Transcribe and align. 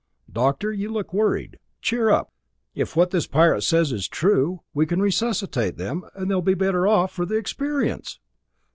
Doctor, 0.33 0.73
you 0.73 0.91
look 0.91 1.13
worried! 1.13 1.59
Cheer 1.79 2.09
up. 2.09 2.33
If 2.73 2.95
what 2.95 3.11
this 3.11 3.27
pirate 3.27 3.61
says 3.61 3.91
is 3.91 4.07
true, 4.07 4.61
we 4.73 4.87
can 4.87 4.99
resuscitate 4.99 5.77
them, 5.77 6.05
and 6.15 6.27
they'll 6.27 6.41
be 6.41 6.55
better 6.55 6.87
off 6.87 7.11
for 7.11 7.23
the 7.23 7.37
experience!" 7.37 8.19